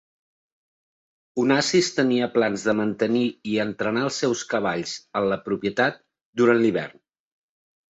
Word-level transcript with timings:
Onassis 1.43 1.91
tenia 1.99 2.31
plans 2.39 2.65
de 2.71 2.75
mantenir 2.81 3.23
i 3.53 3.55
entrenar 3.67 4.09
els 4.09 4.21
seus 4.25 4.45
cavalls 4.57 4.99
en 5.23 5.31
la 5.37 5.43
propietat 5.49 6.05
durant 6.45 6.65
l'hivern. 6.69 7.03